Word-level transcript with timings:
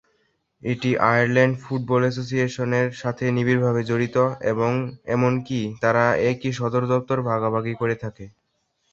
এটি 0.63 0.89
Ireland 1.05 1.55
football 1.63 2.01
অ্যাসোসিয়েশনের 2.05 2.87
সাথে 3.01 3.25
নিবিড়ভাবে 3.37 3.81
জড়িত 3.89 4.17
এবং 4.51 4.71
এমনকি 5.15 5.59
তারা 5.81 6.03
একই 6.31 6.51
সদর 6.59 6.83
দপ্তর 6.91 7.17
ভাগাভাগি 7.29 7.73
করে 7.81 7.95
থাকে। 8.03 8.25